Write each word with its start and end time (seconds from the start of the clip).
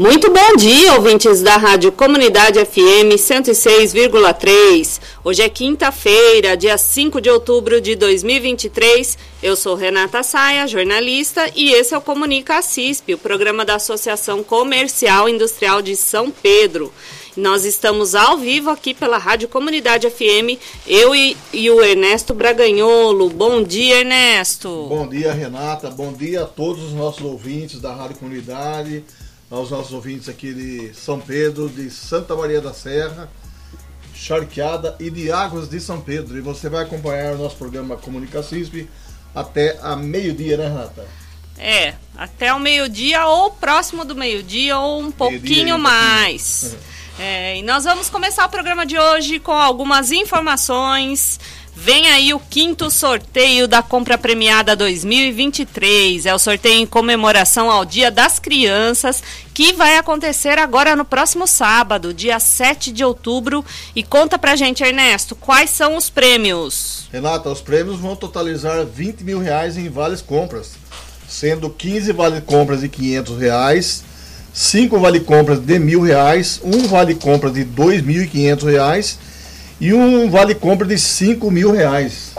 Muito 0.00 0.32
bom 0.32 0.56
dia, 0.56 0.94
ouvintes 0.94 1.42
da 1.42 1.58
Rádio 1.58 1.92
Comunidade 1.92 2.58
FM 2.58 3.18
106,3. 3.18 4.98
Hoje 5.22 5.42
é 5.42 5.48
quinta-feira, 5.50 6.56
dia 6.56 6.78
5 6.78 7.20
de 7.20 7.28
outubro 7.28 7.82
de 7.82 7.94
2023. 7.96 9.18
Eu 9.42 9.54
sou 9.54 9.74
Renata 9.74 10.22
Saia, 10.22 10.66
jornalista, 10.66 11.50
e 11.54 11.72
esse 11.72 11.92
é 11.92 11.98
o 11.98 12.00
Comunica 12.00 12.62
CISP, 12.62 13.12
o 13.12 13.18
programa 13.18 13.62
da 13.62 13.74
Associação 13.74 14.42
Comercial 14.42 15.28
Industrial 15.28 15.82
de 15.82 15.94
São 15.94 16.30
Pedro. 16.30 16.90
Nós 17.36 17.66
estamos 17.66 18.14
ao 18.14 18.38
vivo 18.38 18.70
aqui 18.70 18.94
pela 18.94 19.18
Rádio 19.18 19.48
Comunidade 19.48 20.08
FM, 20.08 20.58
eu 20.86 21.14
e, 21.14 21.36
e 21.52 21.70
o 21.70 21.84
Ernesto 21.84 22.32
Braganholo. 22.32 23.28
Bom 23.28 23.62
dia, 23.62 24.00
Ernesto. 24.00 24.86
Bom 24.88 25.06
dia, 25.06 25.30
Renata. 25.34 25.90
Bom 25.90 26.10
dia 26.10 26.44
a 26.44 26.46
todos 26.46 26.84
os 26.84 26.94
nossos 26.94 27.22
ouvintes 27.22 27.82
da 27.82 27.92
Rádio 27.92 28.16
Comunidade 28.16 29.04
aos 29.50 29.70
nossos 29.70 29.92
ouvintes 29.92 30.28
aqui 30.28 30.54
de 30.54 30.94
São 30.94 31.20
Pedro, 31.20 31.68
de 31.68 31.90
Santa 31.90 32.36
Maria 32.36 32.60
da 32.60 32.72
Serra, 32.72 33.28
Charqueada 34.14 34.96
e 35.00 35.10
de 35.10 35.32
Águas 35.32 35.68
de 35.68 35.80
São 35.80 36.00
Pedro. 36.00 36.38
E 36.38 36.40
você 36.40 36.68
vai 36.68 36.84
acompanhar 36.84 37.34
o 37.34 37.38
nosso 37.38 37.56
programa 37.56 37.96
Comunica 37.96 38.42
CISP 38.42 38.88
até 39.34 39.78
a 39.82 39.96
meio-dia, 39.96 40.56
né, 40.56 40.68
Renata? 40.68 41.06
É, 41.58 41.94
até 42.16 42.54
o 42.54 42.60
meio-dia 42.60 43.26
ou 43.26 43.50
próximo 43.50 44.04
do 44.04 44.14
meio-dia 44.14 44.78
ou 44.78 45.00
um 45.00 45.10
pouquinho 45.10 45.78
mais. 45.78 46.76
É, 47.18 47.58
e 47.58 47.62
nós 47.62 47.84
vamos 47.84 48.08
começar 48.08 48.46
o 48.46 48.48
programa 48.48 48.86
de 48.86 48.98
hoje 48.98 49.38
com 49.38 49.52
algumas 49.52 50.10
informações 50.10 51.38
Vem 51.82 52.08
aí 52.08 52.34
o 52.34 52.38
quinto 52.38 52.90
sorteio 52.90 53.66
da 53.66 53.82
compra 53.82 54.18
premiada 54.18 54.76
2023. 54.76 56.26
É 56.26 56.34
o 56.34 56.38
sorteio 56.38 56.78
em 56.78 56.84
comemoração 56.84 57.70
ao 57.70 57.86
Dia 57.86 58.10
das 58.10 58.38
Crianças, 58.38 59.22
que 59.54 59.72
vai 59.72 59.96
acontecer 59.96 60.58
agora 60.58 60.94
no 60.94 61.06
próximo 61.06 61.46
sábado, 61.46 62.12
dia 62.12 62.38
7 62.38 62.92
de 62.92 63.02
outubro. 63.02 63.64
E 63.96 64.02
conta 64.02 64.38
pra 64.38 64.56
gente, 64.56 64.84
Ernesto, 64.84 65.34
quais 65.34 65.70
são 65.70 65.96
os 65.96 66.10
prêmios? 66.10 67.08
Renata, 67.10 67.48
os 67.48 67.62
prêmios 67.62 67.98
vão 67.98 68.14
totalizar 68.14 68.84
20 68.84 69.24
mil 69.24 69.38
reais 69.38 69.78
em 69.78 69.88
vales 69.88 70.20
compras, 70.20 70.72
sendo 71.26 71.70
15 71.70 72.12
vale 72.12 72.42
compras 72.42 72.82
de 72.82 72.90
500 72.90 73.38
reais, 73.38 74.04
5 74.52 75.00
vale 75.00 75.20
compras 75.20 75.58
de 75.58 75.78
mil 75.78 76.02
reais, 76.02 76.60
um 76.62 76.86
vale 76.86 77.14
compras 77.14 77.54
de 77.54 77.64
2.500 77.64 78.64
reais 78.70 79.29
e 79.80 79.94
um 79.94 80.28
vale 80.28 80.54
compra 80.54 80.86
de 80.86 80.98
5 80.98 81.50
mil 81.50 81.72
reais. 81.72 82.34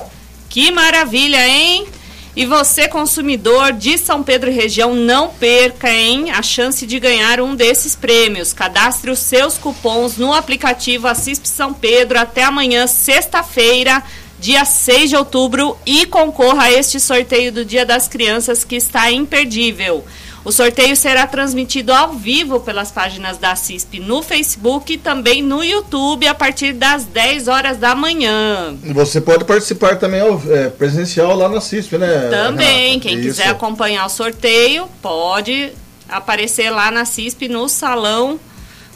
Que 0.49 0.69
maravilha, 0.69 1.47
hein? 1.47 1.87
E 2.33 2.45
você, 2.45 2.87
consumidor 2.87 3.73
de 3.73 3.97
São 3.97 4.23
Pedro 4.23 4.49
e 4.49 4.53
região, 4.53 4.95
não 4.95 5.29
perca, 5.29 5.89
hein, 5.89 6.31
a 6.31 6.41
chance 6.41 6.85
de 6.85 6.97
ganhar 6.97 7.41
um 7.41 7.55
desses 7.55 7.93
prêmios. 7.93 8.53
Cadastre 8.53 9.11
os 9.11 9.19
seus 9.19 9.57
cupons 9.57 10.15
no 10.15 10.33
aplicativo 10.33 11.09
Assisp 11.09 11.45
São 11.45 11.73
Pedro 11.73 12.17
até 12.17 12.43
amanhã, 12.43 12.87
sexta-feira, 12.87 14.01
dia 14.41 14.65
6 14.65 15.11
de 15.11 15.15
outubro, 15.15 15.77
e 15.85 16.03
concorra 16.07 16.63
a 16.63 16.71
este 16.71 16.99
sorteio 16.99 17.51
do 17.51 17.63
Dia 17.63 17.85
das 17.85 18.07
Crianças 18.07 18.63
que 18.63 18.75
está 18.75 19.11
imperdível. 19.11 20.03
O 20.43 20.51
sorteio 20.51 20.95
será 20.95 21.27
transmitido 21.27 21.93
ao 21.93 22.13
vivo 22.13 22.59
pelas 22.59 22.89
páginas 22.89 23.37
da 23.37 23.55
CISP 23.55 23.99
no 23.99 24.23
Facebook 24.23 24.93
e 24.93 24.97
também 24.97 25.43
no 25.43 25.63
YouTube 25.63 26.27
a 26.27 26.33
partir 26.33 26.73
das 26.73 27.05
10 27.05 27.47
horas 27.47 27.77
da 27.77 27.93
manhã. 27.93 28.75
Você 28.83 29.21
pode 29.21 29.45
participar 29.45 29.97
também 29.97 30.21
é, 30.49 30.69
presencial 30.69 31.35
lá 31.35 31.47
na 31.47 31.61
CISP, 31.61 31.99
né? 31.99 32.27
Também, 32.31 32.93
Renata? 32.93 33.01
quem 33.01 33.19
Isso. 33.19 33.27
quiser 33.27 33.49
acompanhar 33.49 34.07
o 34.07 34.09
sorteio 34.09 34.89
pode 34.99 35.71
aparecer 36.09 36.71
lá 36.71 36.89
na 36.89 37.05
CISP 37.05 37.47
no 37.47 37.69
salão 37.69 38.39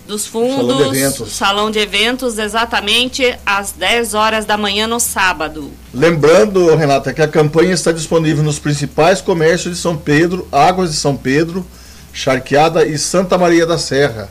dos 0.07 0.27
fundos, 0.27 0.55
salão 0.55 0.77
de 0.77 0.97
eventos, 0.97 1.31
salão 1.31 1.71
de 1.71 1.79
eventos 1.79 2.38
exatamente 2.38 3.38
às 3.45 3.71
10 3.71 4.13
horas 4.13 4.45
da 4.45 4.57
manhã 4.57 4.88
no 4.88 4.99
sábado. 4.99 5.71
Lembrando, 5.93 6.75
Renata, 6.75 7.13
que 7.13 7.21
a 7.21 7.27
campanha 7.27 7.73
está 7.73 7.91
disponível 7.91 8.43
nos 8.43 8.59
principais 8.59 9.21
comércios 9.21 9.75
de 9.75 9.81
São 9.81 9.97
Pedro, 9.97 10.47
Águas 10.51 10.91
de 10.91 10.97
São 10.97 11.16
Pedro, 11.16 11.66
Charqueada 12.13 12.85
e 12.85 12.97
Santa 12.97 13.38
Maria 13.38 13.66
da 13.66 13.77
Serra. 13.77 14.29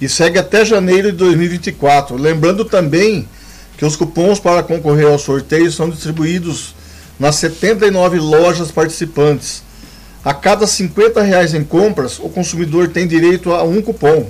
E 0.00 0.08
segue 0.08 0.38
até 0.38 0.64
janeiro 0.64 1.12
de 1.12 1.18
2024. 1.18 2.16
Lembrando 2.16 2.64
também 2.64 3.28
que 3.78 3.84
os 3.84 3.94
cupons 3.94 4.40
para 4.40 4.62
concorrer 4.62 5.06
ao 5.06 5.18
sorteio 5.18 5.70
são 5.70 5.88
distribuídos 5.88 6.74
nas 7.18 7.36
79 7.36 8.18
lojas 8.18 8.70
participantes. 8.72 9.62
A 10.24 10.34
cada 10.34 10.66
50 10.66 11.22
reais 11.22 11.54
em 11.54 11.64
compras, 11.64 12.18
o 12.18 12.28
consumidor 12.28 12.88
tem 12.88 13.06
direito 13.06 13.52
a 13.52 13.62
um 13.62 13.80
cupom. 13.80 14.28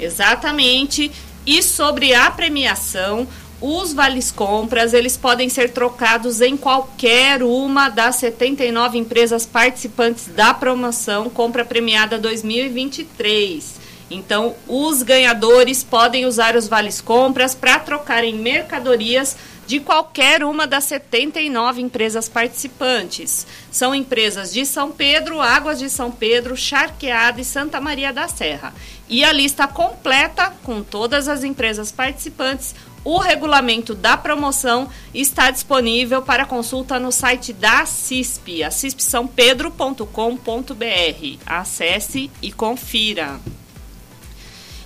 Exatamente. 0.00 1.10
E 1.46 1.62
sobre 1.62 2.14
a 2.14 2.30
premiação, 2.30 3.26
os 3.60 3.92
vales 3.92 4.30
compras, 4.32 4.94
eles 4.94 5.16
podem 5.16 5.48
ser 5.48 5.70
trocados 5.70 6.40
em 6.40 6.56
qualquer 6.56 7.42
uma 7.42 7.88
das 7.88 8.16
79 8.16 8.96
empresas 8.98 9.44
participantes 9.44 10.28
da 10.28 10.54
promoção 10.54 11.28
Compra 11.28 11.64
Premiada 11.64 12.18
2023. 12.18 13.80
Então, 14.10 14.56
os 14.66 15.02
ganhadores 15.02 15.84
podem 15.84 16.26
usar 16.26 16.56
os 16.56 16.66
vales 16.66 17.00
compras 17.00 17.54
para 17.54 17.78
trocar 17.78 18.24
em 18.24 18.34
mercadorias 18.34 19.36
de 19.66 19.78
qualquer 19.78 20.42
uma 20.42 20.66
das 20.66 20.82
79 20.84 21.80
empresas 21.80 22.28
participantes. 22.28 23.46
São 23.70 23.94
empresas 23.94 24.52
de 24.52 24.66
São 24.66 24.90
Pedro, 24.90 25.40
Águas 25.40 25.78
de 25.78 25.88
São 25.88 26.10
Pedro, 26.10 26.56
Charqueada 26.56 27.40
e 27.40 27.44
Santa 27.44 27.80
Maria 27.80 28.12
da 28.12 28.26
Serra. 28.26 28.74
E 29.10 29.22
a 29.24 29.32
lista 29.32 29.66
completa, 29.66 30.52
com 30.62 30.84
todas 30.84 31.26
as 31.26 31.42
empresas 31.42 31.90
participantes, 31.90 32.76
o 33.02 33.18
regulamento 33.18 33.92
da 33.92 34.16
promoção 34.16 34.88
está 35.12 35.50
disponível 35.50 36.22
para 36.22 36.46
consulta 36.46 37.00
no 37.00 37.10
site 37.10 37.52
da 37.52 37.84
CISP, 37.84 38.62
acispsampedro.com.br. 38.62 41.38
Acesse 41.44 42.30
e 42.40 42.52
confira. 42.52 43.40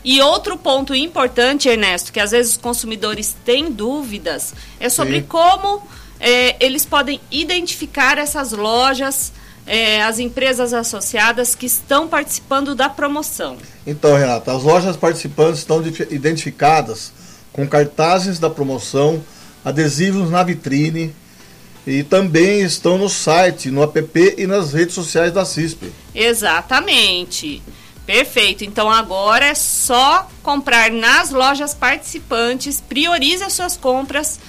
E 0.03 0.23
outro 0.23 0.56
ponto 0.56 0.95
importante, 0.95 1.69
Ernesto, 1.69 2.11
que 2.11 2.21
às 2.21 2.31
vezes 2.31 2.53
os 2.53 2.59
consumidores 2.59 3.37
têm 3.45 3.71
dúvidas, 3.71 4.55
é 4.81 4.89
sobre 4.89 5.21
Sim. 5.21 5.27
como 5.27 5.87
é, 6.19 6.56
eles 6.65 6.87
podem 6.87 7.21
identificar 7.31 8.17
essas 8.17 8.53
lojas, 8.53 9.35
é, 9.67 10.03
as 10.03 10.19
empresas 10.19 10.75
associadas 10.75 11.55
que 11.55 11.67
estão 11.67 12.07
participando 12.09 12.75
da 12.75 12.89
promoção. 12.89 13.57
Então, 13.87 14.17
Renata, 14.17 14.55
as 14.55 14.63
lojas 14.63 14.97
participantes 14.97 15.61
estão 15.61 15.83
identificadas 16.11 17.12
com 17.53 17.67
cartazes 17.67 18.38
da 18.38 18.50
promoção, 18.50 19.23
adesivos 19.65 20.31
na 20.31 20.43
vitrine, 20.43 21.15
e 21.87 22.03
também 22.03 22.62
estão 22.62 22.97
no 22.97 23.09
site, 23.09 23.71
no 23.71 23.83
app 23.83 24.35
e 24.38 24.47
nas 24.47 24.73
redes 24.73 24.94
sociais 24.94 25.33
da 25.33 25.44
CISP. 25.44 25.93
Exatamente. 26.15 27.62
Perfeito. 28.06 28.65
Então 28.65 28.91
agora 28.91 29.47
é 29.47 29.55
só 29.55 30.29
comprar 30.43 30.91
nas 30.91 31.31
lojas 31.31 31.75
participantes. 31.75 32.81
Priorize 32.81 33.43
as 33.43 33.53
suas 33.53 33.77
compras 33.77 34.41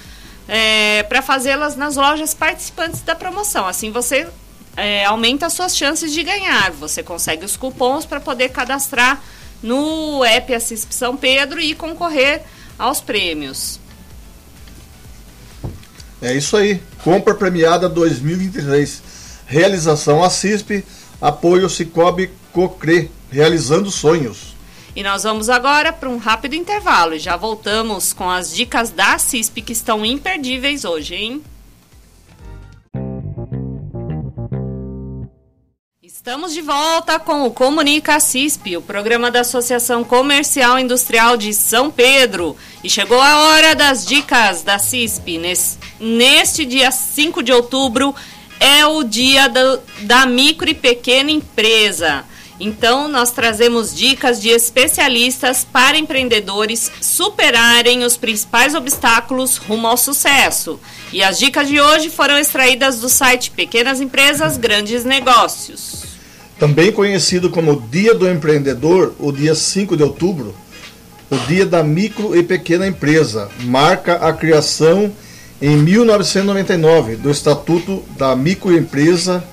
é, 0.48 1.02
para 1.04 1.20
fazê-las 1.20 1.76
nas 1.76 1.96
lojas 1.96 2.32
participantes 2.32 3.02
da 3.02 3.14
promoção. 3.14 3.66
Assim 3.66 3.90
você 3.90 4.26
é, 4.76 5.04
aumenta 5.04 5.46
as 5.46 5.52
suas 5.52 5.76
chances 5.76 6.12
de 6.12 6.22
ganhar. 6.22 6.70
Você 6.72 7.02
consegue 7.02 7.44
os 7.44 7.56
cupons 7.56 8.04
para 8.04 8.20
poder 8.20 8.50
cadastrar 8.50 9.22
no 9.62 10.22
app 10.24 10.54
Assisp 10.54 10.92
São 10.92 11.16
Pedro 11.16 11.60
e 11.60 11.74
concorrer 11.74 12.42
aos 12.78 13.00
prêmios. 13.00 13.80
É 16.20 16.34
isso 16.34 16.56
aí. 16.56 16.82
Compra 17.02 17.34
premiada 17.34 17.88
2023. 17.88 19.02
Realização 19.46 20.22
Assisp, 20.22 20.84
apoio 21.20 21.70
Cicobi 21.70 22.30
Cocre 22.52 23.10
realizando 23.30 23.90
sonhos. 23.90 24.56
E 24.94 25.02
nós 25.02 25.24
vamos 25.24 25.50
agora 25.50 25.92
para 25.92 26.08
um 26.08 26.16
rápido 26.16 26.54
intervalo 26.54 27.14
e 27.14 27.18
já 27.18 27.36
voltamos 27.36 28.14
com 28.14 28.30
as 28.30 28.54
dicas 28.54 28.90
da 28.90 29.18
CISP 29.18 29.60
que 29.60 29.72
estão 29.72 30.04
imperdíveis 30.06 30.84
hoje, 30.86 31.14
hein? 31.14 31.42
Estamos 36.26 36.52
de 36.52 36.60
volta 36.60 37.20
com 37.20 37.46
o 37.46 37.52
Comunica 37.52 38.18
CISP, 38.18 38.76
o 38.76 38.82
programa 38.82 39.30
da 39.30 39.42
Associação 39.42 40.02
Comercial 40.02 40.76
Industrial 40.76 41.36
de 41.36 41.54
São 41.54 41.88
Pedro. 41.88 42.56
E 42.82 42.90
chegou 42.90 43.20
a 43.20 43.44
hora 43.44 43.76
das 43.76 44.04
dicas 44.04 44.64
da 44.64 44.76
CISP. 44.76 45.40
Neste 46.00 46.64
dia 46.64 46.90
5 46.90 47.44
de 47.44 47.52
outubro 47.52 48.12
é 48.58 48.84
o 48.84 49.04
dia 49.04 49.48
do, 49.48 49.80
da 50.00 50.26
micro 50.26 50.68
e 50.68 50.74
pequena 50.74 51.30
empresa. 51.30 52.24
Então, 52.58 53.06
nós 53.06 53.30
trazemos 53.30 53.94
dicas 53.94 54.42
de 54.42 54.48
especialistas 54.48 55.64
para 55.64 55.96
empreendedores 55.96 56.90
superarem 57.00 58.02
os 58.02 58.16
principais 58.16 58.74
obstáculos 58.74 59.58
rumo 59.58 59.86
ao 59.86 59.96
sucesso. 59.96 60.80
E 61.12 61.22
as 61.22 61.38
dicas 61.38 61.68
de 61.68 61.80
hoje 61.80 62.10
foram 62.10 62.36
extraídas 62.36 62.98
do 62.98 63.08
site 63.08 63.52
Pequenas 63.52 64.00
Empresas 64.00 64.56
Grandes 64.56 65.04
Negócios. 65.04 66.05
Também 66.58 66.90
conhecido 66.90 67.50
como 67.50 67.82
Dia 67.90 68.14
do 68.14 68.30
Empreendedor, 68.30 69.14
o 69.18 69.30
dia 69.30 69.54
5 69.54 69.94
de 69.96 70.02
outubro, 70.02 70.54
o 71.30 71.36
Dia 71.46 71.66
da 71.66 71.82
Micro 71.82 72.34
e 72.34 72.42
Pequena 72.42 72.86
Empresa, 72.86 73.50
marca 73.64 74.14
a 74.14 74.32
criação 74.32 75.12
em 75.60 75.76
1999 75.76 77.16
do 77.16 77.30
Estatuto 77.30 78.02
da 78.16 78.34
Microempresa 78.34 79.44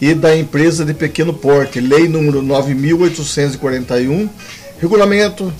e 0.00 0.12
da 0.12 0.36
Empresa 0.36 0.84
de 0.84 0.92
Pequeno 0.92 1.32
Porte, 1.32 1.80
Lei 1.80 2.08
número 2.08 2.42
9841, 2.42 4.28
regulamento 4.80 5.52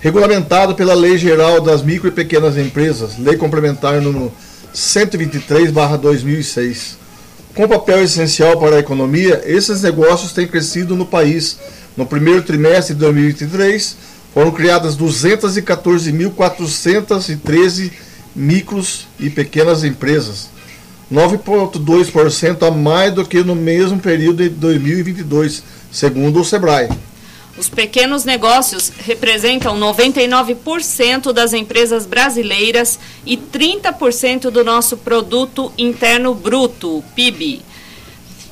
regulamentado 0.00 0.74
pela 0.74 0.94
Lei 0.94 1.18
Geral 1.18 1.60
das 1.60 1.82
Micro 1.82 2.08
e 2.08 2.12
Pequenas 2.12 2.56
Empresas, 2.56 3.18
Lei 3.18 3.36
Complementar 3.36 4.00
número 4.00 4.32
123/2006. 4.74 6.96
Com 7.54 7.68
papel 7.68 8.02
essencial 8.04 8.58
para 8.60 8.76
a 8.76 8.80
economia, 8.80 9.42
esses 9.44 9.82
negócios 9.82 10.32
têm 10.32 10.46
crescido 10.46 10.94
no 10.94 11.04
país. 11.04 11.58
No 11.96 12.06
primeiro 12.06 12.42
trimestre 12.42 12.94
de 12.94 13.00
2023, 13.00 13.96
foram 14.32 14.52
criadas 14.52 14.96
214.413 14.96 17.90
micros 18.34 19.08
e 19.18 19.28
pequenas 19.28 19.82
empresas, 19.82 20.48
9,2% 21.12 22.66
a 22.66 22.70
mais 22.70 23.12
do 23.12 23.24
que 23.24 23.42
no 23.42 23.56
mesmo 23.56 23.98
período 23.98 24.44
de 24.44 24.50
2022, 24.50 25.64
segundo 25.90 26.40
o 26.40 26.44
SEBRAE. 26.44 26.88
Os 27.58 27.68
pequenos 27.68 28.24
negócios 28.24 28.90
representam 29.04 29.78
99% 29.78 31.32
das 31.32 31.52
empresas 31.52 32.06
brasileiras 32.06 32.98
e 33.26 33.36
30% 33.36 34.50
do 34.50 34.64
nosso 34.64 34.96
produto 34.96 35.72
interno 35.76 36.34
bruto, 36.34 37.04
PIB. 37.14 37.62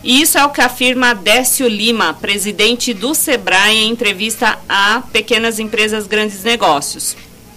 Isso 0.03 0.39
é 0.39 0.45
o 0.45 0.51
que 0.51 0.61
afirma 0.61 1.15
Décio 1.15 1.67
Lima, 1.67 2.15
presidente 2.15 2.95
do 2.95 3.15
Sebrae, 3.15 3.77
em 3.77 3.91
entrevista 3.91 4.59
a 4.69 5.03
Pequenas 5.13 5.59
Empresas 5.59 6.07
Grandes 6.07 6.45
Negócios. 6.45 7.17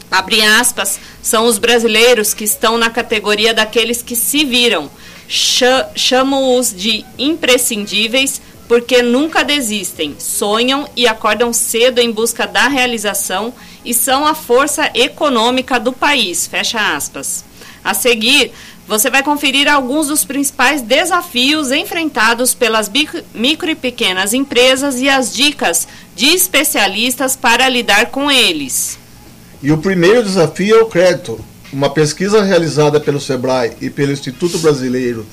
Abre 0.09 0.41
aspas, 0.41 0.99
são 1.21 1.45
os 1.45 1.57
brasileiros 1.57 2.33
que 2.33 2.43
estão 2.43 2.77
na 2.77 2.89
categoria 2.89 3.53
daqueles 3.53 4.01
que 4.01 4.15
se 4.15 4.43
viram. 4.43 4.89
Chamo-os 5.95 6.75
de 6.75 7.05
imprescindíveis 7.17 8.41
porque 8.71 9.01
nunca 9.01 9.43
desistem, 9.43 10.15
sonham 10.17 10.87
e 10.95 11.05
acordam 11.05 11.51
cedo 11.51 11.99
em 11.99 12.09
busca 12.09 12.47
da 12.47 12.69
realização 12.69 13.53
e 13.83 13.93
são 13.93 14.25
a 14.25 14.33
força 14.33 14.89
econômica 14.93 15.77
do 15.77 15.91
país. 15.91 16.47
Fecha 16.47 16.95
aspas. 16.95 17.43
A 17.83 17.93
seguir, 17.93 18.53
você 18.87 19.09
vai 19.09 19.23
conferir 19.23 19.67
alguns 19.67 20.07
dos 20.07 20.23
principais 20.23 20.81
desafios 20.81 21.69
enfrentados 21.69 22.53
pelas 22.53 22.89
micro 23.35 23.69
e 23.69 23.75
pequenas 23.75 24.33
empresas 24.33 25.01
e 25.01 25.09
as 25.09 25.35
dicas 25.35 25.85
de 26.15 26.27
especialistas 26.27 27.35
para 27.35 27.67
lidar 27.67 28.05
com 28.05 28.31
eles. 28.31 28.97
E 29.61 29.69
o 29.73 29.79
primeiro 29.79 30.23
desafio 30.23 30.77
é 30.77 30.81
o 30.81 30.85
crédito. 30.85 31.43
Uma 31.73 31.89
pesquisa 31.89 32.41
realizada 32.41 33.01
pelo 33.01 33.19
SEBRAE 33.19 33.73
e 33.81 33.89
pelo 33.89 34.13
Instituto 34.13 34.57
Brasileiro 34.59 35.25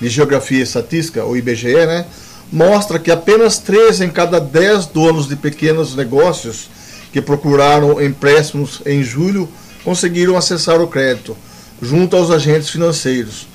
de 0.00 0.08
Geografia 0.08 0.60
e 0.60 0.62
Estatística, 0.62 1.26
o 1.26 1.36
IBGE, 1.36 1.84
né, 1.84 2.06
mostra 2.52 2.98
que 2.98 3.10
apenas 3.10 3.58
3 3.58 4.02
em 4.02 4.10
cada 4.10 4.40
10 4.40 4.86
donos 4.86 5.28
de 5.28 5.36
pequenos 5.36 5.94
negócios 5.94 6.68
que 7.12 7.20
procuraram 7.20 8.00
empréstimos 8.00 8.80
em 8.84 9.02
julho 9.02 9.48
conseguiram 9.84 10.36
acessar 10.36 10.80
o 10.80 10.88
crédito, 10.88 11.36
junto 11.80 12.16
aos 12.16 12.30
agentes 12.30 12.70
financeiros. 12.70 13.46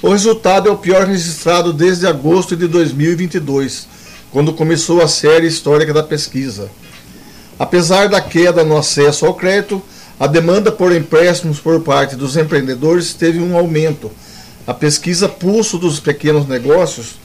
O 0.00 0.10
resultado 0.10 0.68
é 0.68 0.72
o 0.72 0.76
pior 0.76 1.06
registrado 1.06 1.72
desde 1.72 2.06
agosto 2.06 2.56
de 2.56 2.68
2022, 2.68 3.88
quando 4.30 4.52
começou 4.52 5.02
a 5.02 5.08
série 5.08 5.46
histórica 5.46 5.92
da 5.92 6.02
pesquisa. 6.02 6.70
Apesar 7.58 8.08
da 8.08 8.20
queda 8.20 8.64
no 8.64 8.76
acesso 8.76 9.26
ao 9.26 9.34
crédito, 9.34 9.82
a 10.20 10.26
demanda 10.26 10.70
por 10.70 10.94
empréstimos 10.94 11.58
por 11.58 11.80
parte 11.80 12.14
dos 12.14 12.36
empreendedores 12.36 13.14
teve 13.14 13.40
um 13.40 13.56
aumento. 13.56 14.10
A 14.66 14.74
pesquisa 14.74 15.28
Pulso 15.28 15.78
dos 15.78 15.98
Pequenos 15.98 16.46
Negócios 16.46 17.16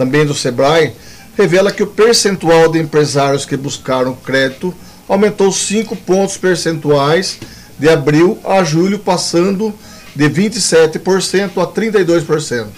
também 0.00 0.24
do 0.24 0.32
Sebrae, 0.32 0.94
revela 1.36 1.70
que 1.70 1.82
o 1.82 1.86
percentual 1.86 2.72
de 2.72 2.78
empresários 2.78 3.44
que 3.44 3.54
buscaram 3.54 4.14
crédito 4.14 4.74
aumentou 5.06 5.52
5 5.52 5.94
pontos 5.94 6.38
percentuais 6.38 7.38
de 7.78 7.86
abril 7.86 8.38
a 8.42 8.64
julho, 8.64 8.98
passando 8.98 9.74
de 10.16 10.24
27% 10.24 11.62
a 11.62 11.66
32%. 11.66 12.68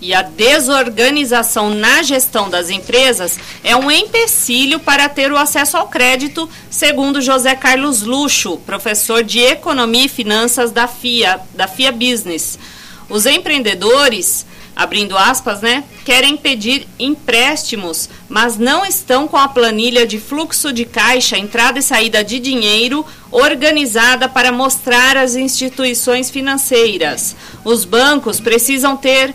E 0.00 0.14
a 0.14 0.22
desorganização 0.22 1.70
na 1.70 2.00
gestão 2.04 2.48
das 2.48 2.70
empresas 2.70 3.36
é 3.64 3.74
um 3.74 3.90
empecilho 3.90 4.78
para 4.78 5.08
ter 5.08 5.32
o 5.32 5.36
acesso 5.36 5.76
ao 5.76 5.88
crédito, 5.88 6.48
segundo 6.70 7.20
José 7.20 7.56
Carlos 7.56 8.02
Luxo, 8.02 8.58
professor 8.58 9.24
de 9.24 9.40
Economia 9.40 10.04
e 10.04 10.08
Finanças 10.08 10.70
da 10.70 10.86
FIA, 10.86 11.40
da 11.54 11.66
FIA 11.66 11.90
Business. 11.90 12.56
Os 13.08 13.26
empreendedores 13.26 14.46
abrindo 14.76 15.16
aspas, 15.16 15.62
né, 15.62 15.82
querem 16.04 16.36
pedir 16.36 16.86
empréstimos, 16.98 18.10
mas 18.28 18.58
não 18.58 18.84
estão 18.84 19.26
com 19.26 19.38
a 19.38 19.48
planilha 19.48 20.06
de 20.06 20.20
fluxo 20.20 20.70
de 20.70 20.84
caixa, 20.84 21.38
entrada 21.38 21.78
e 21.78 21.82
saída 21.82 22.22
de 22.22 22.38
dinheiro 22.38 23.04
organizada 23.30 24.28
para 24.28 24.52
mostrar 24.52 25.16
às 25.16 25.34
instituições 25.34 26.30
financeiras. 26.30 27.34
Os 27.64 27.86
bancos 27.86 28.38
precisam 28.38 28.96
ter 28.96 29.34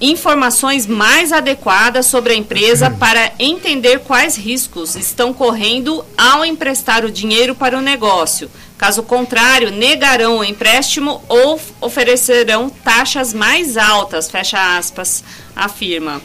informações 0.00 0.86
mais 0.86 1.32
adequadas 1.32 2.06
sobre 2.06 2.32
a 2.32 2.36
empresa 2.36 2.90
para 2.90 3.32
entender 3.38 4.00
quais 4.00 4.36
riscos 4.36 4.94
estão 4.94 5.32
correndo 5.34 6.04
ao 6.16 6.44
emprestar 6.44 7.04
o 7.04 7.10
dinheiro 7.10 7.54
para 7.54 7.76
o 7.76 7.82
negócio. 7.82 8.50
Caso 8.76 9.02
contrário, 9.02 9.72
negarão 9.72 10.38
o 10.38 10.44
empréstimo 10.44 11.20
ou 11.28 11.60
oferecerão 11.80 12.70
taxas 12.70 13.34
mais 13.34 13.76
altas, 13.76 14.30
fecha 14.30 14.78
aspas, 14.78 15.24
afirma. 15.56 16.22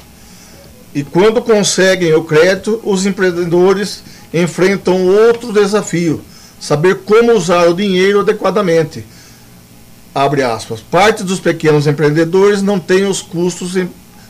E 0.93 1.03
quando 1.03 1.41
conseguem 1.41 2.13
o 2.13 2.23
crédito, 2.23 2.79
os 2.83 3.07
empreendedores 3.07 4.03
enfrentam 4.31 5.07
outro 5.07 5.51
desafio: 5.51 6.23
saber 6.59 6.99
como 6.99 7.33
usar 7.33 7.67
o 7.67 7.73
dinheiro 7.73 8.19
adequadamente 8.19 9.03
abre 10.13 10.43
aspas, 10.43 10.79
parte 10.79 11.23
dos 11.23 11.39
pequenos 11.39 11.87
empreendedores 11.87 12.61
não 12.61 12.79
tem 12.79 13.05
os 13.05 13.21
custos 13.21 13.75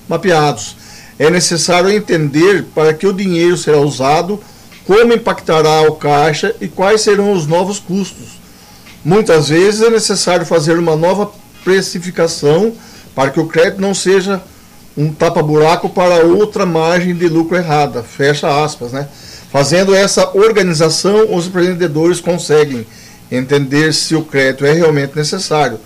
mapeados. 0.08 0.76
É 1.20 1.30
necessário 1.30 1.90
entender 1.90 2.66
para 2.74 2.94
que 2.94 3.06
o 3.06 3.14
dinheiro 3.14 3.58
será 3.58 3.80
usado, 3.80 4.40
como 4.86 5.14
impactará 5.14 5.82
o 5.84 5.96
caixa 5.96 6.56
e 6.60 6.68
quais 6.68 7.02
serão 7.02 7.32
os 7.34 7.48
novos 7.48 7.80
custos. 7.80 8.40
Muitas 9.04 9.50
vezes 9.50 9.82
é 9.82 9.90
necessário 9.90 10.46
fazer 10.46 10.78
uma 10.78 10.96
nova 10.96 11.32
precificação 11.64 12.74
para 13.14 13.30
que 13.30 13.40
o 13.40 13.48
crédito 13.48 13.82
não 13.82 13.94
seja 13.94 14.42
um 14.98 15.12
tapa-buraco 15.12 15.90
para 15.90 16.26
outra 16.26 16.66
margem 16.66 17.16
de 17.16 17.28
lucro 17.28 17.58
errada. 17.58 18.04
Fecha 18.04 18.64
aspas, 18.64 18.92
né? 18.92 19.08
Fazendo 19.52 19.94
essa 19.94 20.36
organização, 20.36 21.36
os 21.36 21.48
empreendedores 21.48 22.20
conseguem 22.20 22.86
entender 23.36 23.94
se 23.94 24.16
o 24.16 24.24
crédito 24.24 24.66
é 24.66 24.74
realmente 24.74 25.16
necessário. 25.16 25.80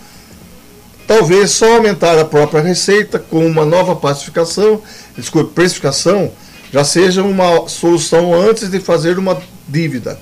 Talvez 1.08 1.52
só 1.52 1.76
aumentar 1.76 2.20
a 2.20 2.26
própria 2.26 2.62
receita 2.62 3.18
com 3.18 3.46
uma 3.46 3.66
nova 3.66 3.96
pacificação, 3.96 4.82
desculpe, 5.18 5.54
precificação, 5.54 6.32
já 6.72 6.84
seja 6.84 7.24
uma 7.24 7.70
solução 7.70 8.34
antes 8.34 8.70
de 8.70 8.80
fazer 8.80 9.18
uma 9.18 9.42
dívida, 9.68 10.20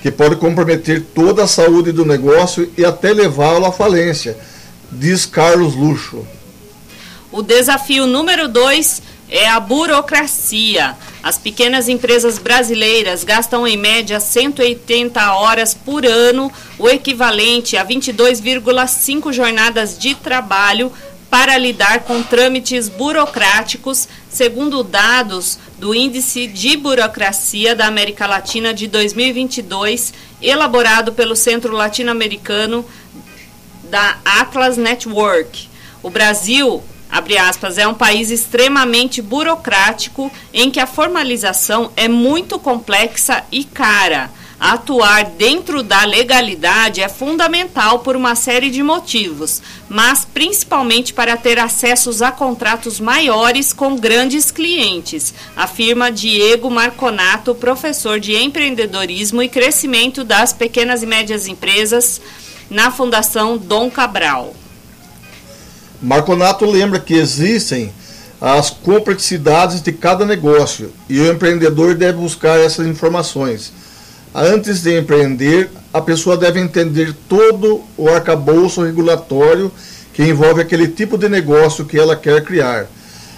que 0.00 0.10
pode 0.10 0.36
comprometer 0.36 1.04
toda 1.14 1.44
a 1.44 1.46
saúde 1.46 1.92
do 1.92 2.06
negócio 2.06 2.72
e 2.78 2.84
até 2.84 3.12
levá-lo 3.12 3.66
à 3.66 3.72
falência, 3.72 4.38
diz 4.90 5.26
Carlos 5.26 5.74
Luxo. 5.74 6.26
O 7.30 7.42
desafio 7.42 8.06
número 8.06 8.48
dois 8.48 9.02
é 9.28 9.48
a 9.48 9.60
burocracia. 9.60 10.96
As 11.22 11.38
pequenas 11.38 11.88
empresas 11.88 12.36
brasileiras 12.36 13.22
gastam 13.22 13.66
em 13.66 13.76
média 13.76 14.18
180 14.18 15.34
horas 15.34 15.72
por 15.72 16.04
ano, 16.04 16.52
o 16.78 16.88
equivalente 16.88 17.76
a 17.76 17.86
22,5 17.86 19.32
jornadas 19.32 19.96
de 19.96 20.16
trabalho 20.16 20.92
para 21.30 21.56
lidar 21.56 22.00
com 22.00 22.22
trâmites 22.22 22.88
burocráticos, 22.88 24.08
segundo 24.28 24.82
dados 24.82 25.58
do 25.78 25.94
Índice 25.94 26.46
de 26.46 26.76
Burocracia 26.76 27.74
da 27.74 27.86
América 27.86 28.26
Latina 28.26 28.74
de 28.74 28.88
2022, 28.88 30.12
elaborado 30.42 31.12
pelo 31.12 31.36
Centro 31.36 31.72
Latino-Americano 31.72 32.84
da 33.84 34.18
Atlas 34.24 34.76
Network. 34.76 35.70
O 36.02 36.10
Brasil, 36.10 36.82
abre 37.12 37.38
aspas, 37.38 37.78
é 37.78 37.86
um 37.86 37.94
país 37.94 38.30
extremamente 38.30 39.22
burocrático 39.22 40.32
em 40.52 40.70
que 40.70 40.80
a 40.80 40.86
formalização 40.86 41.92
é 41.94 42.08
muito 42.08 42.58
complexa 42.58 43.44
e 43.52 43.62
cara 43.62 44.30
Atuar 44.62 45.24
dentro 45.24 45.82
da 45.82 46.04
legalidade 46.04 47.00
é 47.00 47.08
fundamental 47.08 47.98
por 47.98 48.14
uma 48.14 48.36
série 48.36 48.70
de 48.70 48.80
motivos, 48.80 49.60
mas 49.88 50.24
principalmente 50.24 51.12
para 51.12 51.36
ter 51.36 51.58
acessos 51.58 52.22
a 52.22 52.30
contratos 52.30 53.00
maiores 53.00 53.72
com 53.72 53.96
grandes 53.96 54.52
clientes, 54.52 55.34
afirma 55.56 56.12
Diego 56.12 56.70
Marconato, 56.70 57.56
professor 57.56 58.20
de 58.20 58.36
empreendedorismo 58.36 59.42
e 59.42 59.48
crescimento 59.48 60.22
das 60.22 60.52
pequenas 60.52 61.02
e 61.02 61.06
médias 61.06 61.48
empresas 61.48 62.20
na 62.70 62.92
Fundação 62.92 63.58
Dom 63.58 63.90
Cabral. 63.90 64.54
Marconato 66.02 66.64
lembra 66.64 66.98
que 66.98 67.14
existem 67.14 67.92
as 68.40 68.70
complexidades 68.70 69.80
de 69.80 69.92
cada 69.92 70.26
negócio 70.26 70.92
e 71.08 71.20
o 71.20 71.32
empreendedor 71.32 71.94
deve 71.94 72.18
buscar 72.18 72.58
essas 72.58 72.86
informações 72.86 73.72
Antes 74.34 74.80
de 74.80 74.98
empreender, 74.98 75.70
a 75.92 76.00
pessoa 76.00 76.38
deve 76.38 76.58
entender 76.58 77.14
todo 77.28 77.82
o 77.98 78.08
arcabouço 78.08 78.82
regulatório 78.82 79.70
que 80.14 80.22
envolve 80.22 80.62
aquele 80.62 80.88
tipo 80.88 81.18
de 81.18 81.28
negócio 81.28 81.84
que 81.84 81.98
ela 81.98 82.16
quer 82.16 82.42
criar. 82.42 82.86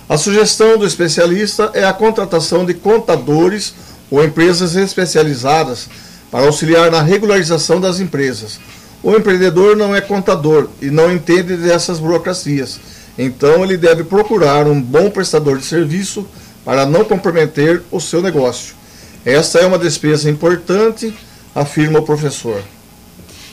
A 0.08 0.16
sugestão 0.16 0.78
do 0.78 0.86
especialista 0.86 1.70
é 1.74 1.84
a 1.84 1.92
contratação 1.92 2.64
de 2.64 2.74
contadores 2.74 3.74
ou 4.08 4.22
empresas 4.22 4.76
especializadas 4.76 5.88
para 6.30 6.46
auxiliar 6.46 6.92
na 6.92 7.02
regularização 7.02 7.80
das 7.80 7.98
empresas. 7.98 8.60
O 9.04 9.14
empreendedor 9.14 9.76
não 9.76 9.94
é 9.94 10.00
contador 10.00 10.66
e 10.80 10.86
não 10.86 11.12
entende 11.12 11.58
dessas 11.58 11.98
burocracias, 11.98 12.80
então 13.18 13.62
ele 13.62 13.76
deve 13.76 14.02
procurar 14.02 14.66
um 14.66 14.80
bom 14.80 15.10
prestador 15.10 15.58
de 15.58 15.64
serviço 15.66 16.26
para 16.64 16.86
não 16.86 17.04
comprometer 17.04 17.82
o 17.90 18.00
seu 18.00 18.22
negócio. 18.22 18.74
Essa 19.22 19.58
é 19.58 19.66
uma 19.66 19.78
despesa 19.78 20.30
importante, 20.30 21.14
afirma 21.54 21.98
o 21.98 22.02
professor. 22.02 22.62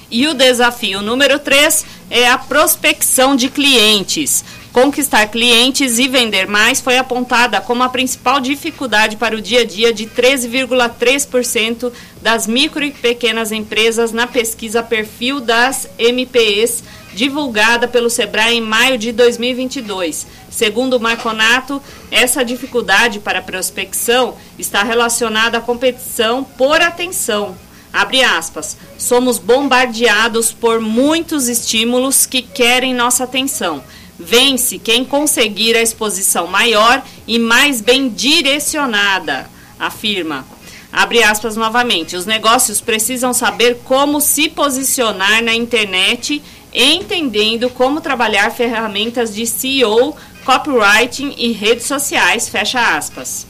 E 0.10 0.26
o 0.26 0.34
desafio 0.34 1.02
número 1.02 1.38
3 1.38 1.86
é 2.10 2.30
a 2.30 2.38
prospecção 2.38 3.36
de 3.36 3.50
clientes. 3.50 4.46
Conquistar 4.74 5.28
clientes 5.28 6.00
e 6.00 6.08
vender 6.08 6.48
mais 6.48 6.80
foi 6.80 6.98
apontada 6.98 7.60
como 7.60 7.84
a 7.84 7.90
principal 7.90 8.40
dificuldade 8.40 9.18
para 9.18 9.36
o 9.36 9.42
dia 9.42 9.62
a 9.62 9.66
dia 9.66 9.92
de 9.92 10.06
13,3% 10.06 11.92
das 12.22 12.48
micro 12.48 12.82
e 12.82 12.92
pequenas 12.92 13.52
empresas 13.52 14.14
na 14.14 14.28
pesquisa 14.28 14.82
Perfil 14.82 15.42
das 15.42 15.90
MPEs 16.00 16.86
divulgada 17.14 17.86
pelo 17.86 18.10
Sebrae 18.10 18.56
em 18.56 18.62
maio 18.62 18.98
de 18.98 19.12
2022. 19.12 20.26
Segundo 20.50 20.94
o 20.94 21.00
Marconato, 21.02 21.82
essa 22.10 22.46
dificuldade 22.46 23.20
para 23.20 23.42
prospecção 23.42 24.38
está 24.58 24.84
relacionada 24.84 25.58
à 25.58 25.62
competição 25.62 26.46
por 26.46 26.82
atenção. 26.82 27.58
Abre 27.92 28.24
aspas. 28.24 28.78
Somos 28.98 29.38
bombardeados 29.38 30.54
por 30.54 30.80
muitos 30.80 31.50
estímulos 31.50 32.26
que 32.26 32.42
querem 32.42 32.94
nossa 32.94 33.26
atenção. 33.26 33.84
Vence 34.24 34.78
quem 34.78 35.04
conseguir 35.04 35.76
a 35.76 35.82
exposição 35.82 36.48
maior 36.48 37.04
e 37.28 37.40
mais 37.40 37.82
bem 37.82 38.10
direcionada, 38.10 39.50
afirma. 39.80 40.46
Abre 40.92 41.24
aspas 41.24 41.56
novamente. 41.56 42.16
Os 42.16 42.26
negócios 42.26 42.82
precisam 42.82 43.34
saber 43.34 43.80
como 43.84 44.20
se 44.20 44.50
posicionar 44.50 45.42
na 45.42 45.54
internet 45.54 46.42
entendendo 46.74 47.70
como 47.70 48.02
trabalhar 48.02 48.50
ferramentas 48.52 49.34
de 49.34 49.46
SEO, 49.46 50.16
copywriting 50.46 51.34
e 51.38 51.52
redes 51.52 51.86
sociais, 51.86 52.48
fecha 52.48 52.98
aspas. 52.98 53.46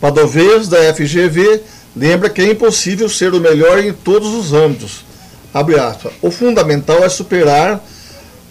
Padovez, 0.00 0.68
da 0.68 0.94
FGV, 0.94 1.62
lembra 1.94 2.30
que 2.30 2.42
é 2.42 2.50
impossível 2.50 3.08
ser 3.08 3.34
o 3.34 3.40
melhor 3.40 3.78
em 3.78 3.92
todos 3.92 4.28
os 4.28 4.52
âmbitos. 4.52 5.04
Abre 5.52 5.78
aspas. 5.78 6.12
O 6.20 6.30
fundamental 6.30 7.04
é 7.04 7.08
superar 7.08 7.84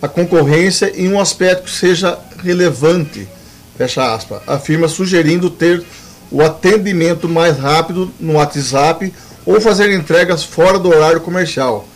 a 0.03 0.07
concorrência 0.07 0.91
em 0.95 1.12
um 1.12 1.19
aspecto 1.19 1.63
que 1.63 1.72
seja 1.72 2.19
relevante, 2.43 3.27
fecha 3.75 4.13
aspas, 4.13 4.41
afirma 4.45 4.88
sugerindo 4.88 5.50
ter 5.50 5.83
o 6.29 6.43
atendimento 6.43 7.27
mais 7.27 7.57
rápido 7.57 8.13
no 8.19 8.33
WhatsApp 8.33 9.12
ou 9.45 9.60
fazer 9.60 9.91
entregas 9.91 10.43
fora 10.43 10.77
do 10.77 10.89
horário 10.89 11.22
comercial 11.22 11.88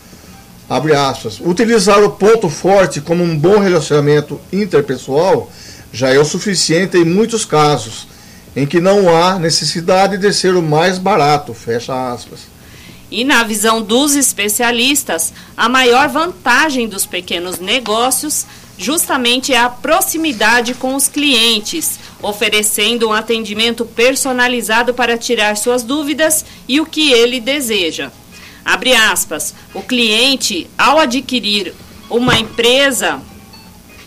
abre 0.68 0.94
aspas, 0.94 1.40
utilizar 1.40 2.02
o 2.02 2.10
ponto 2.10 2.48
forte 2.48 3.00
como 3.00 3.24
um 3.24 3.36
bom 3.36 3.58
relacionamento 3.58 4.38
interpessoal 4.52 5.50
já 5.90 6.10
é 6.10 6.18
o 6.18 6.24
suficiente 6.24 6.98
em 6.98 7.04
muitos 7.04 7.46
casos, 7.46 8.06
em 8.54 8.66
que 8.66 8.80
não 8.80 9.14
há 9.14 9.38
necessidade 9.38 10.18
de 10.18 10.32
ser 10.32 10.54
o 10.54 10.62
mais 10.62 10.98
barato, 10.98 11.54
fecha 11.54 12.12
aspas. 12.12 12.40
E 13.10 13.24
na 13.24 13.42
visão 13.42 13.80
dos 13.80 14.14
especialistas, 14.14 15.32
a 15.56 15.68
maior 15.68 16.08
vantagem 16.08 16.86
dos 16.86 17.06
pequenos 17.06 17.58
negócios 17.58 18.46
justamente 18.76 19.52
é 19.52 19.58
a 19.58 19.68
proximidade 19.68 20.74
com 20.74 20.94
os 20.94 21.08
clientes, 21.08 21.98
oferecendo 22.22 23.08
um 23.08 23.12
atendimento 23.12 23.84
personalizado 23.84 24.94
para 24.94 25.18
tirar 25.18 25.56
suas 25.56 25.82
dúvidas 25.82 26.44
e 26.68 26.80
o 26.80 26.86
que 26.86 27.12
ele 27.12 27.40
deseja. 27.40 28.12
Abre 28.64 28.94
aspas. 28.94 29.54
O 29.74 29.82
cliente, 29.82 30.68
ao 30.76 30.98
adquirir 30.98 31.74
uma 32.10 32.38
empresa 32.38 33.20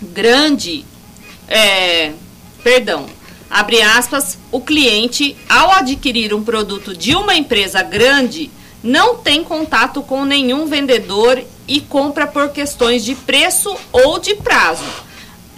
grande, 0.01 0.85
é, 1.47 2.13
perdão, 2.63 3.07
abre 3.49 3.81
aspas, 3.81 4.37
o 4.51 4.61
cliente, 4.61 5.35
ao 5.49 5.71
adquirir 5.71 6.33
um 6.33 6.43
produto 6.43 6.95
de 6.95 7.15
uma 7.15 7.35
empresa 7.35 7.81
grande, 7.83 8.49
não 8.83 9.17
tem 9.17 9.43
contato 9.43 10.01
com 10.01 10.25
nenhum 10.25 10.65
vendedor 10.65 11.41
e 11.67 11.79
compra 11.81 12.25
por 12.25 12.49
questões 12.49 13.05
de 13.05 13.15
preço 13.15 13.75
ou 13.91 14.19
de 14.19 14.35
prazo. 14.35 14.83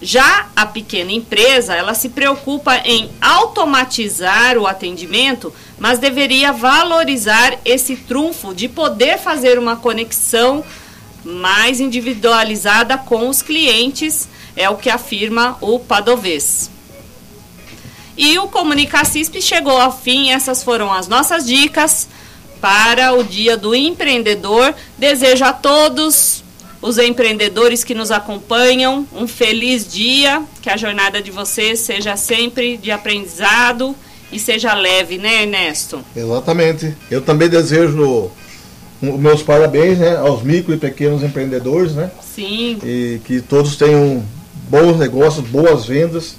Já 0.02 0.48
a 0.54 0.66
pequena 0.66 1.14
empresa, 1.14 1.74
ela 1.74 1.94
se 1.94 2.10
preocupa 2.10 2.76
em 2.84 3.10
automatizar 3.22 4.58
o 4.58 4.68
atendimento, 4.68 5.54
mas 5.80 5.98
deveria 5.98 6.52
valorizar 6.52 7.58
esse 7.64 7.96
trunfo 7.96 8.54
de 8.54 8.68
poder 8.68 9.18
fazer 9.18 9.58
uma 9.58 9.78
conexão 9.78 10.64
mais 11.24 11.80
individualizada 11.80 12.98
com 12.98 13.30
os 13.30 13.42
clientes, 13.42 14.28
é 14.58 14.70
o 14.70 14.76
que 14.76 14.90
afirma 14.90 15.58
o 15.62 15.80
Padovês. 15.80 16.70
E 18.18 18.38
o 18.38 18.50
Comunicacisp 18.50 19.42
chegou 19.42 19.80
ao 19.80 19.98
fim, 19.98 20.32
essas 20.32 20.62
foram 20.62 20.92
as 20.92 21.08
nossas 21.08 21.46
dicas 21.46 22.10
para 22.64 23.12
o 23.14 23.26
Dia 23.26 23.58
do 23.58 23.76
Empreendedor. 23.76 24.74
Desejo 24.98 25.44
a 25.44 25.52
todos 25.52 26.46
os 26.82 26.98
empreendedores 26.98 27.84
que 27.84 27.94
nos 27.94 28.10
acompanham, 28.10 29.06
um 29.14 29.28
feliz 29.28 29.86
dia, 29.86 30.42
que 30.62 30.70
a 30.70 30.78
jornada 30.78 31.22
de 31.22 31.30
vocês 31.30 31.82
seja 31.82 32.16
sempre 32.16 32.78
de 32.78 32.90
aprendizado 32.90 33.94
e 34.32 34.40
seja 34.40 34.74
leve, 34.74 35.18
né, 35.18 35.44
Ernesto? 35.44 36.00
Exatamente. 36.16 36.96
Eu 37.12 37.22
também 37.22 37.50
desejo 37.50 38.32
meus 39.02 39.44
parabéns 39.44 40.00
né, 40.00 40.16
aos 40.16 40.42
micro 40.42 40.74
e 40.74 40.78
pequenos 40.78 41.22
empreendedores, 41.22 41.92
né? 41.92 42.12
Sim. 42.34 42.80
E 42.82 43.20
que 43.26 43.42
todos 43.42 43.76
tenham 43.76 44.24
bons 44.70 44.98
negócios, 44.98 45.46
boas 45.46 45.86
vendas. 45.86 46.38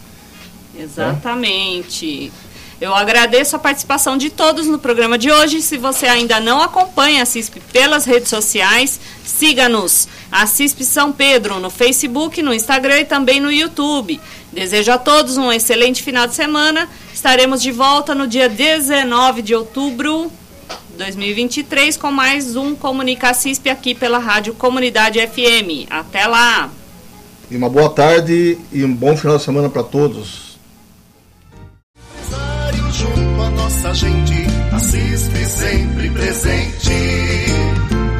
Exatamente. 0.74 2.24
Né? 2.24 2.43
Eu 2.84 2.94
agradeço 2.94 3.56
a 3.56 3.58
participação 3.58 4.14
de 4.18 4.28
todos 4.28 4.66
no 4.66 4.78
programa 4.78 5.16
de 5.16 5.32
hoje. 5.32 5.62
Se 5.62 5.78
você 5.78 6.04
ainda 6.04 6.38
não 6.38 6.60
acompanha 6.60 7.22
a 7.22 7.24
CISP 7.24 7.58
pelas 7.72 8.04
redes 8.04 8.28
sociais, 8.28 9.00
siga-nos. 9.24 10.06
A 10.30 10.46
CISP 10.46 10.84
São 10.84 11.10
Pedro 11.10 11.58
no 11.58 11.70
Facebook, 11.70 12.42
no 12.42 12.52
Instagram 12.52 13.00
e 13.00 13.04
também 13.06 13.40
no 13.40 13.50
YouTube. 13.50 14.20
Desejo 14.52 14.92
a 14.92 14.98
todos 14.98 15.38
um 15.38 15.50
excelente 15.50 16.02
final 16.02 16.26
de 16.26 16.34
semana. 16.34 16.86
Estaremos 17.14 17.62
de 17.62 17.72
volta 17.72 18.14
no 18.14 18.26
dia 18.26 18.50
19 18.50 19.40
de 19.40 19.54
outubro 19.54 20.30
de 20.90 20.98
2023 20.98 21.96
com 21.96 22.12
mais 22.12 22.54
um 22.54 22.74
Comunica 22.74 23.32
CISP 23.32 23.70
aqui 23.70 23.94
pela 23.94 24.18
Rádio 24.18 24.52
Comunidade 24.52 25.18
FM. 25.26 25.88
Até 25.88 26.26
lá! 26.26 26.68
E 27.50 27.56
uma 27.56 27.70
boa 27.70 27.88
tarde 27.88 28.58
e 28.70 28.84
um 28.84 28.94
bom 28.94 29.16
final 29.16 29.38
de 29.38 29.42
semana 29.42 29.70
para 29.70 29.82
todos. 29.82 30.43
gente, 33.94 34.46
assiste 34.72 35.46
sempre 35.46 36.10
presente. 36.10 36.94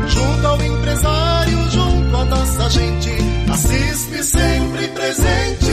Junto 0.07 0.47
ao 0.47 0.63
empresário, 0.63 1.71
junto 1.71 2.17
à 2.17 2.25
nossa 2.27 2.71
gente, 2.71 3.11
assiste 3.51 4.23
sempre 4.23 4.89
presente. 4.89 5.73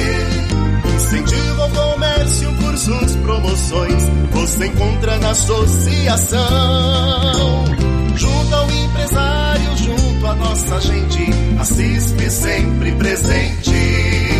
Incentivo 0.96 1.62
ao 1.62 1.70
comércio, 1.70 2.52
cursos, 2.56 3.16
promoções, 3.18 4.04
você 4.32 4.68
encontra 4.68 5.18
na 5.20 5.30
associação. 5.30 6.40
Junto 8.16 8.56
ao 8.56 8.72
empresário, 8.72 9.78
junto 9.78 10.26
à 10.28 10.36
nossa 10.36 10.82
gente, 10.82 11.30
assiste 11.60 12.30
sempre 12.30 12.92
presente. 12.94 14.31